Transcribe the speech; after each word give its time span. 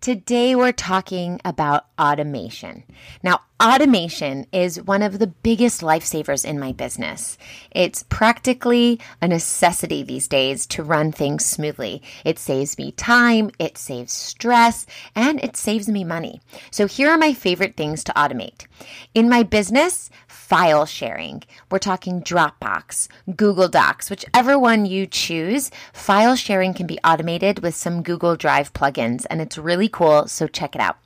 Today 0.00 0.56
we're 0.56 0.72
talking 0.72 1.42
about 1.44 1.84
automation. 2.00 2.84
Now, 3.22 3.40
automation 3.62 4.46
is 4.50 4.82
one 4.82 5.02
of 5.02 5.18
the 5.18 5.26
biggest 5.26 5.82
lifesavers 5.82 6.46
in 6.46 6.58
my 6.58 6.72
business. 6.72 7.36
It's 7.70 8.04
practically 8.04 8.98
a 9.20 9.28
necessity 9.28 10.02
these 10.02 10.26
days 10.26 10.64
to 10.68 10.82
run 10.82 11.12
things 11.12 11.44
smoothly. 11.44 12.02
It 12.24 12.38
saves 12.38 12.78
me 12.78 12.92
time, 12.92 13.50
it 13.58 13.76
saves 13.76 14.14
stress, 14.14 14.86
and 15.14 15.38
it 15.44 15.58
saves 15.58 15.86
me 15.86 16.04
money. 16.04 16.40
So 16.70 16.86
here 16.86 17.10
are 17.10 17.18
my 17.18 17.34
favorite 17.34 17.76
things 17.76 18.02
to 18.04 18.14
automate. 18.14 18.64
In 19.12 19.28
my 19.28 19.42
business, 19.42 20.08
file 20.26 20.86
sharing. 20.86 21.42
We're 21.70 21.78
talking 21.78 22.22
Dropbox, 22.22 23.08
Google 23.36 23.68
Docs, 23.68 24.08
whichever 24.08 24.58
one 24.58 24.86
you 24.86 25.06
choose. 25.06 25.70
File 25.92 26.34
sharing 26.34 26.72
can 26.72 26.86
be 26.86 26.98
automated 27.04 27.58
with 27.58 27.74
some 27.74 28.02
Google 28.02 28.36
Drive 28.36 28.72
plugins, 28.72 29.26
and 29.28 29.42
it's 29.42 29.58
really 29.58 29.89
cool, 29.90 30.26
so 30.28 30.46
check 30.46 30.74
it 30.74 30.80
out. 30.80 30.96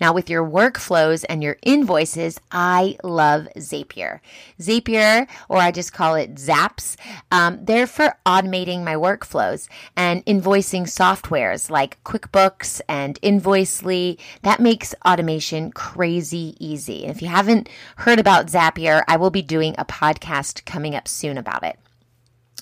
Now, 0.00 0.12
with 0.12 0.30
your 0.30 0.44
workflows 0.44 1.24
and 1.28 1.42
your 1.42 1.56
invoices, 1.62 2.40
I 2.50 2.96
love 3.02 3.48
Zapier. 3.56 4.20
Zapier, 4.58 5.28
or 5.48 5.58
I 5.58 5.70
just 5.70 5.92
call 5.92 6.14
it 6.14 6.36
Zaps, 6.36 6.96
um, 7.30 7.64
they're 7.64 7.86
for 7.86 8.16
automating 8.24 8.82
my 8.82 8.94
workflows 8.94 9.68
and 9.96 10.24
invoicing 10.24 10.82
softwares 10.82 11.70
like 11.70 12.02
QuickBooks 12.04 12.80
and 12.88 13.18
Invoicely. 13.22 14.18
That 14.42 14.60
makes 14.60 14.94
automation 15.06 15.72
crazy 15.72 16.56
easy. 16.58 17.04
If 17.04 17.20
you 17.20 17.28
haven't 17.28 17.68
heard 17.96 18.18
about 18.18 18.46
Zapier, 18.46 19.02
I 19.08 19.16
will 19.16 19.30
be 19.30 19.42
doing 19.42 19.74
a 19.76 19.84
podcast 19.84 20.64
coming 20.64 20.94
up 20.94 21.06
soon 21.06 21.36
about 21.36 21.64
it. 21.64 21.78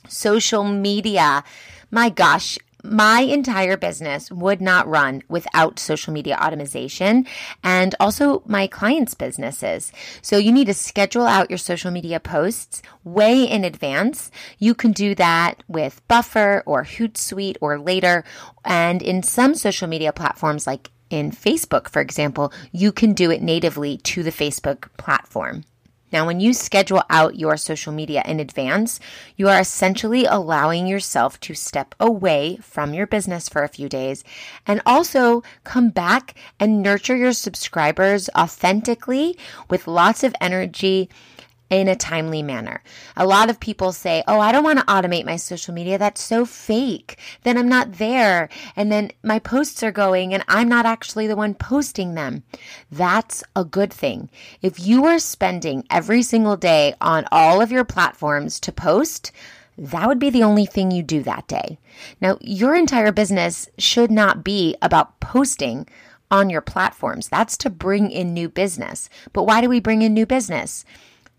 Social 0.09 0.65
media. 0.65 1.45
My 1.91 2.11
gosh, 2.11 2.59
my 2.91 3.21
entire 3.21 3.77
business 3.77 4.31
would 4.31 4.61
not 4.61 4.89
run 4.89 5.23
without 5.29 5.79
social 5.79 6.13
media 6.13 6.39
automation 6.41 7.27
and 7.63 7.95
also 8.01 8.43
my 8.47 8.67
clients' 8.67 9.15
businesses. 9.15 9.93
So 10.23 10.37
you 10.37 10.53
need 10.53 10.67
to 10.67 10.75
schedule 10.75 11.27
out 11.27 11.51
your 11.51 11.59
social 11.59 11.91
media 11.91 12.21
posts 12.21 12.83
way 13.05 13.45
in 13.45 13.65
advance. 13.65 14.31
You 14.59 14.75
can 14.75 14.93
do 14.93 15.15
that 15.17 15.63
with 15.69 16.07
Buffer 16.09 16.63
or 16.67 16.85
Hootsuite 16.85 17.57
or 17.61 17.79
later. 17.79 18.25
And 18.65 19.03
in 19.03 19.23
some 19.23 19.55
social 19.55 19.89
media 19.89 20.13
platforms 20.13 20.67
like 20.67 20.91
in 21.11 21.31
Facebook, 21.31 21.89
for 21.89 22.01
example, 22.01 22.53
you 22.73 22.93
can 22.93 23.13
do 23.15 23.31
it 23.31 23.43
natively 23.43 23.99
to 23.99 24.23
the 24.23 24.33
Facebook 24.33 24.89
platform. 24.99 25.65
Now, 26.13 26.27
when 26.27 26.41
you 26.41 26.53
schedule 26.53 27.03
out 27.11 27.39
your 27.39 27.57
social 27.57 27.93
media 27.93 28.23
in 28.25 28.41
advance, 28.41 28.99
you 29.37 29.49
are 29.49 29.61
essentially 29.61 30.25
allowing 30.25 30.87
yourself 30.87 31.39
to 31.41 31.55
step 31.55 31.95
away 32.01 32.59
from 32.63 32.95
your 32.95 33.07
business 33.07 33.49
for 33.49 33.63
a 33.63 33.69
few 33.69 33.89
days 33.89 34.25
and 34.67 34.81
also 34.87 35.43
come 35.65 35.91
back 35.91 36.35
and 36.59 36.83
nurture 36.83 37.17
your 37.17 37.33
subscribers 37.33 38.31
authentically 38.37 39.37
with 39.69 39.87
lots 39.87 40.25
of 40.25 40.35
energy 40.41 41.09
in 41.71 41.89
a 41.89 41.97
timely 41.97 42.43
manner. 42.43 42.83
A 43.17 43.27
lot 43.27 43.51
of 43.51 43.61
people 43.61 43.93
say, 43.93 44.23
Oh, 44.27 44.41
I 44.41 44.53
don't 44.53 44.65
want 44.65 44.79
to 44.79 44.85
automate 44.87 45.27
my 45.27 45.37
social 45.37 45.75
media. 45.75 45.99
That's 45.99 46.23
so 46.23 46.45
fake. 46.45 47.19
Then 47.43 47.59
I'm 47.59 47.69
not 47.69 47.95
there. 47.95 48.49
And 48.77 48.91
then 48.91 49.11
my 49.23 49.39
posts 49.39 49.83
are 49.83 49.93
going 49.93 50.33
and 50.33 50.45
I'm 50.49 50.69
not 50.69 50.87
actually 50.87 51.27
the 51.27 51.37
one 51.37 51.55
posting 51.55 52.15
them. 52.15 52.43
That's 52.91 53.45
a 53.55 53.65
good 53.65 53.93
thing. 53.93 54.31
If 54.63 54.81
you 54.81 55.05
are 55.07 55.19
spending 55.19 55.85
every 55.91 56.23
single 56.23 56.57
day 56.57 56.95
on 57.01 57.27
all 57.31 57.61
of 57.61 57.73
your 57.73 57.85
platforms 57.85 58.59
to 58.61 58.73
post, 58.73 59.33
that 59.77 60.09
would 60.09 60.19
be 60.19 60.31
the 60.31 60.43
only 60.43 60.67
thing 60.67 60.91
you 60.91 61.03
do 61.03 61.23
that 61.23 61.47
day. 61.47 61.79
Now, 62.21 62.39
your 62.41 62.75
entire 62.75 63.13
business 63.13 63.69
should 63.79 64.11
not 64.11 64.43
be 64.43 64.77
about 64.83 65.21
posting 65.21 65.87
on 66.31 66.51
your 66.51 66.61
platforms. 66.61 67.29
That's 67.29 67.57
to 67.59 67.71
bring 67.71 68.11
in 68.11 68.35
new 68.35 68.49
business. 68.49 69.09
But 69.33 69.45
why 69.45 69.61
do 69.61 69.69
we 69.69 69.81
bring 69.81 70.03
in 70.03 70.15
new 70.15 70.27
business? 70.27 70.85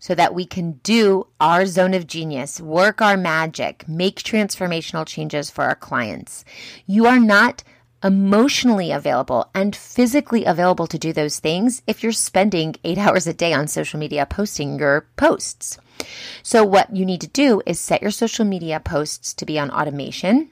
So 0.00 0.14
that 0.14 0.34
we 0.34 0.44
can 0.44 0.72
do 0.82 1.26
our 1.38 1.66
zone 1.66 1.94
of 1.94 2.06
genius, 2.06 2.60
work 2.60 3.00
our 3.00 3.16
magic, 3.16 3.86
make 3.86 4.16
transformational 4.16 5.06
changes 5.06 5.50
for 5.50 5.64
our 5.64 5.76
clients. 5.76 6.44
You 6.86 7.06
are 7.06 7.20
not 7.20 7.62
emotionally 8.02 8.90
available 8.90 9.50
and 9.54 9.76
physically 9.76 10.46
available 10.46 10.86
to 10.86 10.98
do 10.98 11.12
those 11.12 11.38
things 11.38 11.82
if 11.86 12.02
you're 12.02 12.12
spending 12.12 12.74
eight 12.82 12.98
hours 13.06 13.26
a 13.26 13.34
day 13.34 13.52
on 13.52 13.68
social 13.68 14.00
media 14.00 14.26
posting 14.26 14.78
your 14.78 15.06
posts. 15.16 15.78
So, 16.42 16.64
what 16.64 16.96
you 16.96 17.04
need 17.04 17.20
to 17.20 17.26
do 17.28 17.60
is 17.66 17.78
set 17.78 18.00
your 18.00 18.10
social 18.10 18.46
media 18.46 18.80
posts 18.80 19.34
to 19.34 19.44
be 19.44 19.58
on 19.58 19.70
automation 19.70 20.50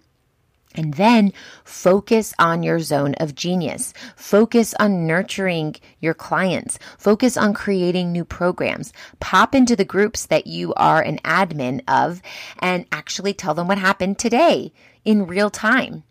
and 0.79 0.95
then 0.95 1.33
focus 1.65 2.33
on 2.39 2.63
your 2.63 2.79
zone 2.79 3.15
of 3.17 3.35
genius. 3.35 3.93
Focus 4.17 4.75
on 4.79 5.07
nurturing 5.07 5.75
your 6.01 6.15
clients. 6.15 6.79
Focus 6.97 7.37
on 7.37 7.53
creating 7.53 8.13
new 8.13 8.25
programs. 8.25 8.93
Pop 9.21 9.55
into 9.55 9.75
the 9.77 9.85
groups 9.85 10.27
that 10.27 10.47
you 10.47 10.73
are 10.75 11.03
an 11.03 11.19
admin 11.19 11.83
of 11.89 12.23
and 12.61 12.87
actually 12.93 13.35
tell 13.35 13.55
them 13.55 13.69
what 13.69 13.79
happened 13.79 14.19
today 14.19 14.73
in 15.05 15.27
real 15.27 15.51
time 15.51 16.05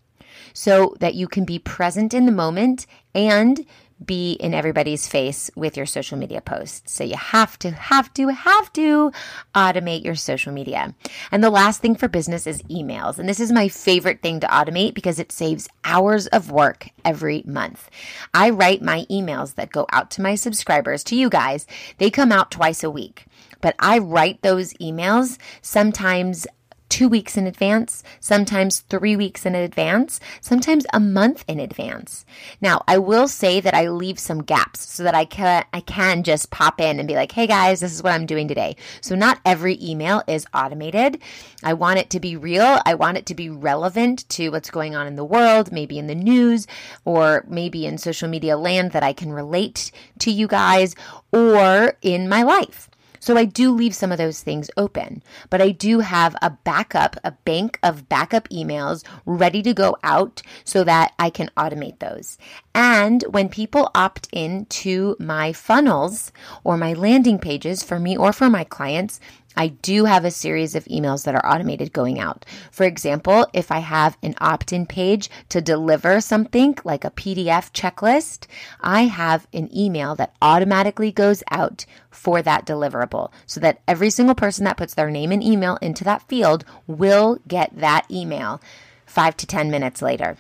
so 0.54 0.96
that 1.00 1.16
you 1.16 1.28
can 1.28 1.46
be 1.46 1.60
present 1.60 2.14
in 2.14 2.26
the 2.26 2.32
moment 2.32 2.86
and 3.16 3.66
be 4.06 4.34
in 4.34 4.54
everybody's 4.54 5.08
face 5.08 5.50
with 5.56 5.76
your 5.76 5.86
social 5.86 6.18
media 6.18 6.42
posts. 6.42 6.94
So 6.94 7.04
you 7.04 7.16
have 7.16 7.58
to, 7.60 7.72
have 7.72 8.14
to, 8.14 8.30
have 8.30 8.72
to 8.74 9.12
automate 9.56 10.04
your 10.04 10.16
social 10.16 10.54
media. 10.54 10.94
And 11.32 11.44
the 11.44 11.50
last 11.50 11.82
thing 11.82 11.96
for 11.96 12.08
business 12.08 12.48
is 12.48 12.62
emails. 12.64 13.18
And 13.18 13.28
this 13.28 13.40
is 13.40 13.52
my 13.52 13.68
favorite 13.68 14.22
thing 14.22 14.40
to 14.42 14.48
automate 14.48 14.94
because 14.94 15.20
it 15.20 15.32
saves 15.32 15.68
hours 15.84 16.28
of 16.28 16.52
work 16.52 16.90
every 17.04 17.44
month. 17.46 17.90
I 18.34 18.52
write 18.52 18.82
my 18.82 19.06
emails 19.10 19.56
that 19.56 19.72
go 19.72 19.88
out 19.92 20.12
to 20.12 20.22
my 20.22 20.36
subscribers, 20.36 21.04
to 21.06 21.16
you 21.16 21.30
guys. 21.30 21.66
They 21.98 22.10
come 22.10 22.32
out 22.32 22.52
twice 22.52 22.84
a 22.84 22.92
week 22.92 23.26
but 23.62 23.76
I 23.80 23.98
write 23.98 24.42
those 24.42 24.74
emails 24.74 25.38
sometimes 25.62 26.48
two 26.90 27.10
weeks 27.10 27.38
in 27.38 27.48
advance, 27.48 28.04
sometimes 28.20 28.80
three 28.82 29.16
weeks 29.16 29.46
in 29.46 29.56
advance, 29.56 30.20
sometimes 30.42 30.86
a 30.94 31.00
month 31.00 31.44
in 31.48 31.60
advance. 31.60 32.26
Now, 32.62 32.84
I 32.88 32.98
will 32.98 33.28
say 33.28 33.60
that 33.60 33.74
I 33.74 33.90
leave 33.90 34.20
some 34.20 34.44
gaps 34.44 34.82
so 34.82 35.04
that 35.04 35.16
I 35.16 35.26
can, 35.26 35.66
I 35.74 35.82
can 35.82 36.24
just 36.24 36.52
pop 36.52 36.80
in 36.80 37.00
and 37.00 37.08
be 37.08 37.16
like, 37.16 37.32
hey 37.32 37.48
guys, 37.48 37.80
this 37.80 37.94
is 37.94 38.04
what 38.04 38.14
I'm 38.14 38.26
doing 38.26 38.48
today. 38.48 38.76
So 39.02 39.16
not 39.16 39.40
every 39.46 39.78
email 39.84 40.24
is 40.28 40.46
automated. 40.54 41.20
I 41.64 41.74
want 41.74 42.00
it 42.00 42.10
to 42.12 42.20
be 42.20 42.36
real. 42.36 42.80
I 42.86 42.94
want 42.94 43.18
it 43.18 43.26
to 43.28 43.36
be 43.36 43.50
relevant 43.50 44.28
to 44.30 44.50
what's 44.50 44.72
going 44.72 44.96
on 44.96 45.08
in 45.08 45.16
the 45.16 45.26
world, 45.26 45.72
maybe 45.72 45.98
in 45.98 46.08
the 46.08 46.16
news 46.16 46.68
or 47.06 47.46
maybe 47.48 47.86
in 47.86 47.98
social 47.98 48.30
media 48.30 48.58
land 48.58 48.92
that 48.92 49.04
I 49.04 49.14
can 49.14 49.32
relate 49.32 49.92
to 50.20 50.32
you 50.32 50.48
guys 50.48 50.96
or 51.32 51.98
in 52.02 52.30
my 52.30 52.44
life. 52.44 52.90
So 53.20 53.38
I 53.38 53.46
do 53.46 53.72
leave 53.72 53.96
some 53.96 54.12
of 54.12 54.18
those 54.18 54.42
things 54.42 54.70
open, 54.78 55.24
but 55.50 55.62
I 55.62 55.72
do 55.72 56.00
have 56.00 56.36
a 56.42 56.50
backup, 56.50 57.18
a 57.24 57.32
bank 57.32 57.80
of 57.84 58.10
backup 58.10 58.48
emails 58.50 59.04
ready 59.26 59.62
to 59.64 59.74
go 59.74 59.98
out 60.04 60.42
so 60.64 60.84
that 60.84 61.14
I 61.20 61.30
can 61.30 61.50
automate 61.58 62.00
those. 62.00 62.38
And 62.74 63.24
when 63.30 63.50
people 63.50 63.92
opt 63.96 64.28
in 64.32 64.66
to 64.66 65.16
my 65.20 65.54
funnels 65.54 66.32
or 66.64 66.78
my 66.78 66.94
landing 66.94 67.40
pages 67.40 67.84
for 67.84 68.00
me 68.00 68.16
or 68.18 68.32
for 68.32 68.50
my 68.50 68.64
clients, 68.64 69.20
I 69.58 69.70
do 69.70 70.06
have 70.06 70.24
a 70.24 70.32
series 70.32 70.76
of 70.76 70.86
emails 70.86 71.26
that 71.26 71.34
are 71.34 71.46
automated 71.46 71.92
going 71.92 72.20
out. 72.20 72.46
For 72.72 72.86
example, 72.86 73.48
if 73.54 73.72
I 73.72 73.80
have 73.80 74.16
an 74.22 74.36
opt 74.40 74.72
in 74.72 74.86
page 74.86 75.32
to 75.50 75.62
deliver 75.62 76.22
something 76.22 76.78
like 76.84 77.04
a 77.04 77.10
PDF 77.10 77.74
checklist, 77.74 78.46
I 78.80 79.06
have 79.06 79.48
an 79.52 79.76
email 79.76 80.14
that 80.16 80.36
automatically 80.44 81.12
goes 81.12 81.44
out 81.50 81.86
for 82.12 82.44
that 82.44 82.68
deliverable 82.68 83.32
so 83.48 83.60
that 83.62 83.82
every 83.88 84.12
single 84.12 84.36
person 84.36 84.64
that 84.66 84.78
puts 84.78 84.94
their 84.94 85.10
name 85.10 85.32
and 85.32 85.44
email 85.44 85.78
into 85.82 86.04
that 86.04 86.28
field 86.28 86.64
will 86.86 87.40
get 87.48 87.72
that 87.76 88.06
email 88.12 88.62
five 89.08 89.36
to 89.38 89.48
10 89.48 89.72
minutes 89.72 90.04
later. 90.04 90.38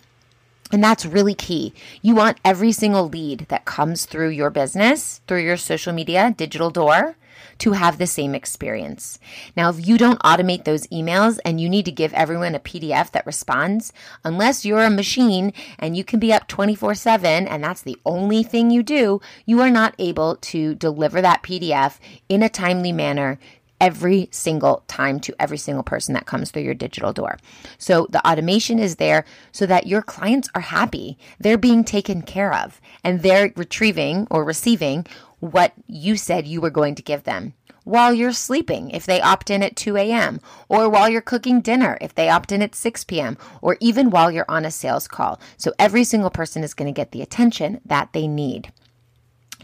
And 0.72 0.84
that's 0.84 1.06
really 1.06 1.34
key. 1.34 1.74
You 2.02 2.14
want 2.14 2.40
every 2.44 2.72
single 2.72 3.08
lead 3.08 3.48
that 3.50 3.66
comes 3.66 4.06
through 4.06 4.30
your 4.30 4.50
business, 4.50 5.22
through 5.28 5.44
your 5.44 5.58
social 5.58 5.94
media, 5.94 6.36
digital 6.38 6.70
door, 6.70 7.16
to 7.60 7.72
have 7.74 7.98
the 7.98 8.08
same 8.08 8.36
experience. 8.36 9.20
Now, 9.56 9.70
if 9.70 9.88
you 9.88 9.98
don't 9.98 10.20
automate 10.20 10.64
those 10.64 10.88
emails 10.88 11.40
and 11.46 11.60
you 11.60 11.70
need 11.70 11.86
to 11.86 11.92
give 11.92 12.14
everyone 12.14 12.56
a 12.56 12.60
PDF 12.60 13.12
that 13.12 13.26
responds, 13.26 13.94
unless 14.24 14.66
you're 14.66 14.84
a 14.84 14.90
machine 14.90 15.54
and 15.80 15.96
you 15.96 16.04
can 16.04 16.20
be 16.20 16.34
up 16.34 16.48
24 16.48 16.96
7 16.96 17.48
and 17.48 17.64
that's 17.64 17.82
the 17.82 17.98
only 18.06 18.44
thing 18.44 18.72
you 18.72 18.84
do, 18.84 19.22
you 19.46 19.62
are 19.62 19.72
not 19.72 19.96
able 20.00 20.36
to 20.38 20.76
deliver 20.76 21.22
that 21.22 21.44
PDF 21.44 22.00
in 22.30 22.44
a 22.44 22.50
timely 22.50 22.92
manner 22.92 23.40
every 23.80 24.28
single 24.32 24.84
time 24.88 25.20
to 25.20 25.36
every 25.40 25.58
single 25.58 25.84
person 25.84 26.14
that 26.14 26.26
comes 26.26 26.52
through 26.52 26.64
your 26.64 26.74
digital 26.74 27.14
door. 27.14 27.38
So 27.78 28.08
the 28.10 28.28
automation 28.28 28.80
is 28.80 28.96
there 28.96 29.26
so 29.52 29.66
that 29.66 29.88
your 29.88 30.02
clients 30.02 30.50
are 30.56 30.62
happy. 30.62 31.18
They're 31.40 31.58
being 31.58 31.84
taken 31.84 32.22
care 32.22 32.54
of 32.54 32.82
and 33.04 33.22
they're 33.22 33.54
retrieving 33.56 34.28
or 34.32 34.44
receiving 34.44 35.06
what 35.40 35.74
you 35.86 36.18
said 36.18 36.48
you 36.48 36.62
were 36.62 36.70
going 36.70 36.96
to 36.96 37.02
give 37.02 37.24
them 37.24 37.54
while 37.88 38.14
you're 38.14 38.34
sleeping 38.34 38.92
if 38.92 39.06
they 39.06 39.22
opt 39.22 39.50
in 39.50 39.64
at 39.64 39.78
2 39.78 39.96
a.m., 39.96 40.42
or 40.68 40.90
while 40.90 41.08
you're 41.08 41.22
cooking 41.22 41.62
dinner 41.62 41.98
if 42.02 42.14
they 42.14 42.28
opt 42.28 42.52
in 42.52 42.62
at 42.62 42.76
6 42.76 43.06
p.m., 43.06 43.38
or 43.62 43.78
even 43.80 44.10
while 44.10 44.30
you're 44.30 44.46
on 44.50 44.66
a 44.66 44.72
sales 44.72 45.08
call. 45.08 45.40
So 45.56 45.72
every 45.80 46.04
single 46.04 46.30
person 46.30 46.66
is 46.66 46.74
going 46.74 46.94
to 46.94 46.98
get 46.98 47.14
the 47.14 47.22
attention 47.22 47.80
that 47.86 48.12
they 48.12 48.28
need 48.28 48.74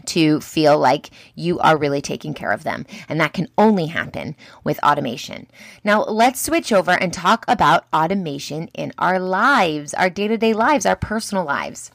to 0.06 0.40
feel 0.40 0.78
like 0.78 1.10
you 1.34 1.58
are 1.60 1.76
really 1.76 2.00
taking 2.00 2.32
care 2.32 2.50
of 2.50 2.64
them. 2.64 2.86
And 3.10 3.20
that 3.20 3.34
can 3.34 3.48
only 3.58 3.86
happen 3.86 4.36
with 4.64 4.82
automation. 4.82 5.46
Now, 5.84 6.04
let's 6.04 6.40
switch 6.40 6.72
over 6.72 6.92
and 6.92 7.12
talk 7.12 7.44
about 7.46 7.84
automation 7.92 8.68
in 8.68 8.92
our 8.98 9.20
lives, 9.20 9.92
our 9.92 10.08
day 10.08 10.28
to 10.28 10.38
day 10.38 10.54
lives, 10.54 10.86
our 10.86 10.96
personal 10.96 11.44
lives. 11.44 11.90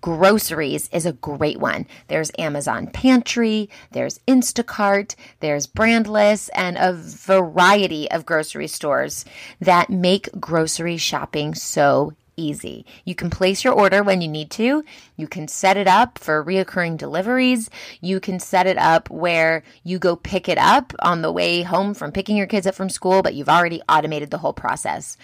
Groceries 0.00 0.88
is 0.92 1.04
a 1.04 1.12
great 1.12 1.58
one. 1.58 1.86
There's 2.08 2.30
Amazon 2.38 2.86
Pantry, 2.86 3.68
there's 3.90 4.18
Instacart, 4.26 5.14
there's 5.40 5.66
Brandless, 5.66 6.48
and 6.54 6.78
a 6.78 6.94
variety 6.94 8.10
of 8.10 8.24
grocery 8.24 8.66
stores 8.66 9.24
that 9.60 9.90
make 9.90 10.28
grocery 10.40 10.96
shopping 10.96 11.54
so 11.54 12.14
easy. 12.40 12.86
You 13.04 13.14
can 13.14 13.30
place 13.30 13.62
your 13.62 13.74
order 13.74 14.02
when 14.02 14.20
you 14.20 14.28
need 14.28 14.50
to. 14.52 14.82
You 15.16 15.28
can 15.28 15.46
set 15.46 15.76
it 15.76 15.86
up 15.86 16.18
for 16.18 16.42
reoccurring 16.42 16.96
deliveries. 16.96 17.68
You 18.00 18.18
can 18.20 18.40
set 18.40 18.66
it 18.66 18.78
up 18.78 19.10
where 19.10 19.62
you 19.84 19.98
go 19.98 20.16
pick 20.16 20.48
it 20.48 20.58
up 20.58 20.92
on 21.00 21.22
the 21.22 21.32
way 21.32 21.62
home 21.62 21.92
from 21.92 22.12
picking 22.12 22.36
your 22.36 22.46
kids 22.46 22.66
up 22.66 22.74
from 22.74 22.88
school, 22.88 23.22
but 23.22 23.34
you've 23.34 23.48
already 23.48 23.82
automated 23.88 24.30
the 24.30 24.38
whole 24.38 24.54
process. 24.54 25.16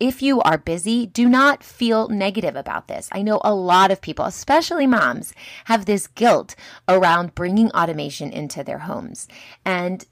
If 0.00 0.22
you 0.22 0.40
are 0.42 0.58
busy, 0.58 1.06
do 1.06 1.28
not 1.28 1.64
feel 1.64 2.08
negative 2.08 2.54
about 2.54 2.86
this. 2.86 3.08
I 3.10 3.22
know 3.22 3.40
a 3.42 3.54
lot 3.54 3.90
of 3.90 4.00
people, 4.00 4.26
especially 4.26 4.86
moms, 4.86 5.32
have 5.64 5.86
this 5.86 6.06
guilt 6.06 6.54
around 6.88 7.34
bringing 7.34 7.70
automation 7.72 8.30
into 8.30 8.62
their 8.62 8.78
homes. 8.78 9.26
And 9.64 10.04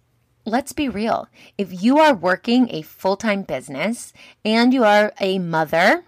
let's 0.45 0.73
be 0.73 0.89
real. 0.89 1.29
If 1.57 1.83
you 1.83 1.99
are 1.99 2.15
working 2.15 2.69
a 2.71 2.83
full 2.83 3.17
time 3.17 3.43
business 3.43 4.13
and 4.45 4.75
you 4.75 4.83
are 4.83 5.13
a 5.21 5.39
mother, 5.39 6.05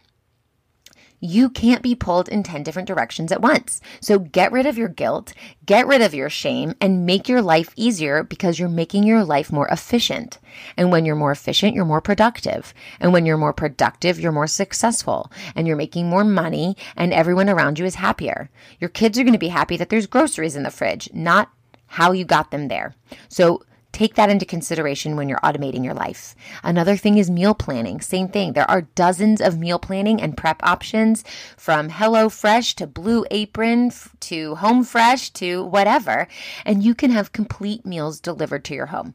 you 1.21 1.51
can't 1.51 1.83
be 1.83 1.95
pulled 1.95 2.29
in 2.29 2.43
10 2.43 2.63
different 2.63 2.89
directions 2.89 3.33
at 3.33 3.43
once. 3.43 3.81
So 4.01 4.19
get 4.19 4.53
rid 4.53 4.67
of 4.67 4.79
your 4.79 4.89
guilt, 4.89 5.33
get 5.67 5.87
rid 5.87 6.01
of 6.01 6.15
your 6.15 6.31
shame, 6.31 6.75
and 6.81 7.07
make 7.07 7.29
your 7.29 7.43
life 7.43 7.73
easier 7.77 8.23
because 8.23 8.59
you're 8.59 8.69
making 8.69 9.05
your 9.05 9.25
life 9.25 9.53
more 9.53 9.69
efficient. 9.69 10.39
And 10.77 10.91
when 10.91 11.05
you're 11.05 11.17
more 11.17 11.33
efficient, 11.33 11.75
you're 11.75 11.85
more 11.85 12.01
productive. 12.01 12.73
And 13.01 13.13
when 13.13 13.27
you're 13.27 13.37
more 13.37 13.53
productive, 13.53 14.21
you're 14.21 14.33
more 14.33 14.47
successful 14.47 15.31
and 15.55 15.67
you're 15.67 15.77
making 15.77 16.09
more 16.09 16.25
money 16.25 16.77
and 16.97 17.13
everyone 17.13 17.49
around 17.49 17.79
you 17.79 17.85
is 17.85 17.97
happier. 17.97 18.51
Your 18.81 18.91
kids 18.91 19.19
are 19.19 19.23
going 19.25 19.33
to 19.33 19.39
be 19.39 19.49
happy 19.49 19.77
that 19.77 19.89
there's 19.89 20.07
groceries 20.07 20.57
in 20.57 20.63
the 20.63 20.71
fridge, 20.71 21.09
not 21.13 21.51
how 21.87 22.13
you 22.13 22.25
got 22.25 22.51
them 22.51 22.69
there. 22.69 22.95
So 23.29 23.63
Take 23.99 24.15
that 24.15 24.31
into 24.31 24.47
consideration 24.47 25.17
when 25.17 25.29
you're 25.29 25.41
automating 25.41 25.85
your 25.85 25.93
life. 25.93 26.37
Another 26.63 26.97
thing 26.97 27.19
is 27.19 27.29
meal 27.29 27.53
planning. 27.53 28.01
Same 28.01 28.29
thing. 28.29 28.53
There 28.53 28.71
are 28.71 28.83
dozens 28.95 29.41
of 29.41 29.59
meal 29.59 29.81
planning 29.81 30.23
and 30.23 30.37
prep 30.37 30.63
options 30.63 31.25
from 31.57 31.91
HelloFresh 31.91 32.77
to 32.77 32.87
Blue 32.87 33.25
Apron 33.33 33.91
to 34.21 34.55
Home 34.55 34.85
Fresh 34.85 35.31
to 35.31 35.65
whatever. 35.65 36.29
And 36.65 36.85
you 36.85 36.95
can 36.95 37.11
have 37.11 37.33
complete 37.33 37.85
meals 37.85 38.21
delivered 38.21 38.65
to 38.67 38.75
your 38.75 38.87
home. 38.87 39.15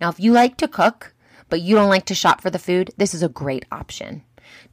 Now, 0.00 0.08
if 0.08 0.18
you 0.18 0.32
like 0.32 0.56
to 0.56 0.66
cook, 0.66 1.14
but 1.50 1.60
you 1.60 1.74
don't 1.74 1.90
like 1.90 2.06
to 2.06 2.14
shop 2.14 2.40
for 2.40 2.48
the 2.48 2.58
food, 2.58 2.92
this 2.96 3.12
is 3.12 3.22
a 3.22 3.28
great 3.28 3.66
option. 3.70 4.22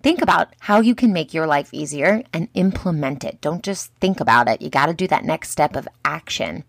Think 0.02 0.22
about 0.22 0.56
how 0.62 0.80
you 0.80 0.96
can 0.96 1.12
make 1.12 1.34
your 1.34 1.48
life 1.48 1.68
easier 1.74 2.24
and 2.32 2.48
implement 2.54 3.26
it. 3.26 3.42
Don't 3.42 3.62
just 3.62 3.94
think 3.96 4.22
about 4.22 4.48
it. 4.48 4.62
You 4.62 4.70
got 4.70 4.86
to 4.86 4.94
do 4.94 5.08
that 5.08 5.26
next 5.26 5.50
step 5.50 5.76
of 5.76 5.86
action. 6.06 6.64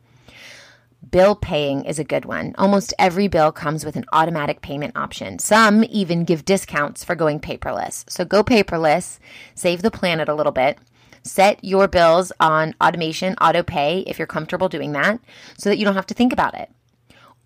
Bill 1.10 1.34
paying 1.34 1.84
is 1.84 1.98
a 1.98 2.04
good 2.04 2.24
one. 2.24 2.54
Almost 2.56 2.94
every 2.98 3.28
bill 3.28 3.52
comes 3.52 3.84
with 3.84 3.96
an 3.96 4.04
automatic 4.12 4.62
payment 4.62 4.96
option. 4.96 5.38
Some 5.38 5.84
even 5.90 6.24
give 6.24 6.44
discounts 6.44 7.04
for 7.04 7.14
going 7.14 7.40
paperless. 7.40 8.08
So 8.08 8.24
go 8.24 8.44
paperless, 8.44 9.18
save 9.54 9.82
the 9.82 9.90
planet 9.90 10.28
a 10.28 10.34
little 10.34 10.52
bit. 10.52 10.78
Set 11.22 11.62
your 11.64 11.88
bills 11.88 12.32
on 12.38 12.74
automation, 12.82 13.34
auto 13.40 13.62
pay, 13.62 14.00
if 14.00 14.18
you're 14.18 14.26
comfortable 14.26 14.68
doing 14.68 14.92
that, 14.92 15.20
so 15.56 15.70
that 15.70 15.78
you 15.78 15.84
don't 15.84 15.94
have 15.94 16.06
to 16.06 16.14
think 16.14 16.32
about 16.32 16.54
it. 16.54 16.70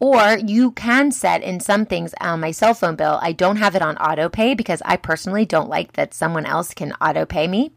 Or 0.01 0.39
you 0.39 0.73
can 0.73 1.11
set 1.11 1.43
in 1.43 1.61
some 1.61 1.87
things 1.87 2.15
on 2.21 2.41
my 2.41 2.51
cell 2.51 2.75
phone 2.75 2.97
bill. 2.97 3.19
I 3.23 3.33
don't 3.33 3.57
have 3.57 3.75
it 3.75 3.83
on 3.83 3.97
auto 3.97 4.29
pay 4.29 4.55
because 4.55 4.83
I 4.85 4.97
personally 4.97 5.45
don't 5.45 5.69
like 5.69 5.93
that 5.93 6.15
someone 6.15 6.47
else 6.47 6.75
can 6.75 6.93
auto 7.01 7.25
pay 7.25 7.49
me 7.49 7.73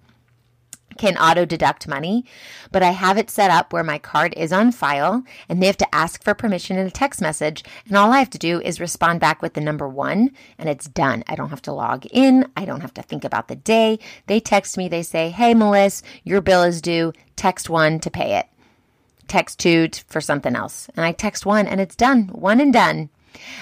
can 1.01 1.17
auto 1.17 1.45
deduct 1.45 1.87
money, 1.87 2.23
but 2.71 2.83
I 2.83 2.91
have 2.91 3.17
it 3.17 3.31
set 3.31 3.49
up 3.49 3.73
where 3.73 3.83
my 3.83 3.97
card 3.97 4.35
is 4.37 4.53
on 4.53 4.71
file 4.71 5.23
and 5.49 5.59
they 5.59 5.65
have 5.65 5.77
to 5.77 5.95
ask 5.95 6.23
for 6.23 6.35
permission 6.35 6.77
in 6.77 6.85
a 6.85 6.91
text 6.91 7.19
message. 7.19 7.63
And 7.87 7.97
all 7.97 8.13
I 8.13 8.19
have 8.19 8.29
to 8.29 8.37
do 8.37 8.61
is 8.61 8.79
respond 8.79 9.19
back 9.19 9.41
with 9.41 9.55
the 9.55 9.61
number 9.61 9.89
one 9.89 10.29
and 10.59 10.69
it's 10.69 10.87
done. 10.87 11.23
I 11.25 11.33
don't 11.33 11.49
have 11.49 11.63
to 11.63 11.73
log 11.73 12.05
in. 12.11 12.47
I 12.55 12.65
don't 12.65 12.81
have 12.81 12.93
to 12.93 13.01
think 13.01 13.23
about 13.23 13.47
the 13.47 13.55
day. 13.55 13.97
They 14.27 14.39
text 14.39 14.77
me, 14.77 14.87
they 14.87 15.01
say, 15.01 15.31
Hey, 15.31 15.55
Melissa, 15.55 16.03
your 16.23 16.39
bill 16.39 16.61
is 16.61 16.83
due. 16.83 17.13
Text 17.35 17.67
one 17.67 17.99
to 18.01 18.11
pay 18.11 18.37
it. 18.37 18.45
Text 19.27 19.57
two 19.57 19.89
for 20.05 20.21
something 20.21 20.55
else. 20.55 20.87
And 20.95 21.03
I 21.03 21.13
text 21.13 21.47
one 21.47 21.65
and 21.65 21.81
it's 21.81 21.95
done. 21.95 22.27
One 22.27 22.61
and 22.61 22.71
done. 22.71 23.09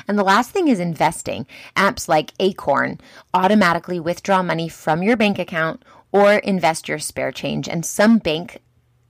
And 0.10 0.20
the 0.20 0.24
last 0.24 0.52
thing 0.52 0.68
is 0.68 0.80
investing. 0.82 1.48
Apps 1.78 2.10
like 2.10 2.34
Acorn 2.40 3.00
automatically 3.34 4.00
withdraw 4.00 4.44
money 4.44 4.68
from 4.68 5.04
your 5.04 5.16
bank 5.16 5.40
account 5.40 5.84
or 6.12 6.34
invest 6.34 6.88
your 6.88 7.00
spare 7.00 7.32
change. 7.32 7.68
And 7.68 7.86
some 7.86 8.18
bank 8.18 8.62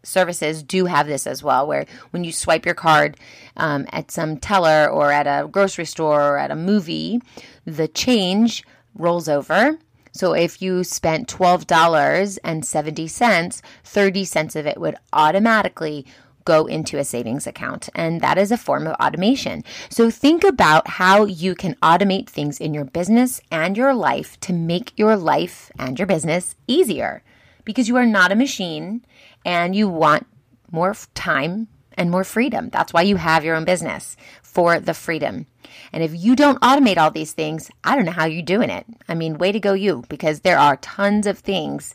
services 0.04 0.64
do 0.64 0.86
have 0.86 1.08
this 1.08 1.28
as 1.28 1.44
well, 1.44 1.68
where 1.68 1.86
when 2.12 2.24
you 2.24 2.32
swipe 2.32 2.66
your 2.66 2.76
card 2.76 3.18
um, 3.58 3.86
at 3.92 4.12
some 4.12 4.38
teller 4.38 4.90
or 4.90 5.12
at 5.12 5.28
a 5.28 5.48
grocery 5.48 5.86
store 5.86 6.22
or 6.22 6.38
at 6.38 6.52
a 6.52 6.56
movie, 6.56 7.20
the 7.66 7.88
change 7.88 8.64
rolls 8.96 9.30
over. 9.30 9.78
So 10.12 10.34
if 10.34 10.60
you 10.62 10.84
spent 10.84 11.30
$12.70, 11.30 13.62
30 13.84 14.26
cents 14.26 14.56
of 14.56 14.66
it 14.66 14.80
would 14.80 14.96
automatically 15.14 16.08
go 16.46 16.66
into 16.66 16.98
a 16.98 17.04
savings 17.04 17.46
account. 17.46 17.90
And 17.94 18.22
that 18.22 18.38
is 18.38 18.52
a 18.52 18.58
form 18.58 18.88
of 18.88 18.96
automation. 18.96 19.64
So 19.90 20.10
think 20.10 20.44
about 20.44 20.88
how 20.88 21.26
you 21.26 21.56
can 21.56 21.76
automate 21.76 22.28
things 22.28 22.60
in 22.60 22.74
your 22.74 22.86
business 22.86 23.42
and 23.52 23.78
your 23.78 23.94
life 23.94 24.40
to 24.42 24.54
make 24.54 24.98
your 24.98 25.16
life 25.16 25.72
and 25.78 25.98
your 25.98 26.08
business 26.08 26.56
easier 26.68 27.24
because 27.66 27.88
you 27.88 27.98
are 27.98 28.06
not 28.06 28.32
a 28.32 28.36
machine 28.36 29.06
and 29.46 29.76
you 29.76 29.88
want 29.88 30.26
more 30.72 30.96
time 31.14 31.68
and 31.94 32.10
more 32.10 32.24
freedom. 32.24 32.70
That's 32.70 32.94
why 32.94 33.02
you 33.02 33.18
have 33.18 33.44
your 33.44 33.56
own 33.56 33.66
business 33.66 34.16
for 34.42 34.80
the 34.80 34.94
freedom. 34.94 35.46
And 35.92 36.04
if 36.04 36.16
you 36.16 36.36
don't 36.36 36.62
automate 36.62 36.98
all 36.98 37.12
these 37.12 37.34
things, 37.34 37.70
I 37.84 37.96
don't 37.96 38.06
know 38.06 38.12
how 38.12 38.26
you're 38.26 38.42
doing 38.42 38.70
it. 38.70 38.86
I 39.08 39.16
mean, 39.16 39.38
way 39.38 39.52
to 39.52 39.60
go, 39.60 39.74
you, 39.74 40.04
because 40.10 40.40
there 40.40 40.58
are 40.58 40.78
tons 40.78 41.28
of 41.28 41.40
things 41.40 41.94